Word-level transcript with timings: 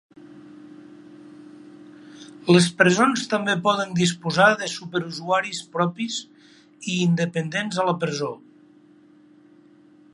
Les 2.55 2.69
presons 2.79 3.25
també 3.33 3.55
poden 3.67 3.93
disposar 3.99 4.47
de 4.61 4.69
superusuaris 4.77 5.61
propis 5.77 6.17
i 6.95 6.97
independents 7.05 7.81
a 7.83 7.85
la 7.91 7.97
presó. 8.05 8.31